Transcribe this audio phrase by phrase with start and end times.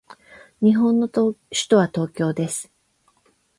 [0.63, 1.35] 日本の首
[1.69, 2.71] 都は東京です。